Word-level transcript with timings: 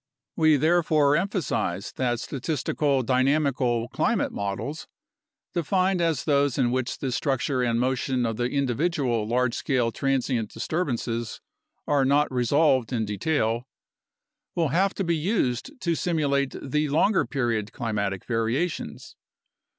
We 0.35 0.57
therefore 0.57 1.15
emphasize 1.15 1.91
that 1.91 2.19
statistical 2.19 3.03
dynamical 3.03 3.87
86 3.93 3.99
UNDERSTANDING 3.99 4.29
CLIMATIC 4.31 4.31
CHANGE 4.31 4.33
climate 4.33 4.41
models 4.41 4.87
(defined 5.53 6.01
as 6.01 6.23
those 6.23 6.57
in 6.57 6.71
which 6.71 6.97
the 6.97 7.11
structure 7.11 7.61
and 7.61 7.79
motion 7.79 8.25
of 8.25 8.37
the 8.37 8.45
individual 8.49 9.27
large 9.27 9.53
scale 9.53 9.91
transient 9.91 10.49
disturbances 10.49 11.39
are 11.85 12.03
not 12.03 12.31
resolved 12.33 12.91
in 12.91 13.05
detail) 13.05 13.67
will 14.55 14.69
have 14.69 14.95
to 14.95 15.03
be 15.03 15.15
used 15.15 15.79
to 15.81 15.93
simulate 15.93 16.55
the 16.59 16.89
longer 16.89 17.23
period 17.23 17.71
climatic 17.71 18.25
variations. 18.25 19.15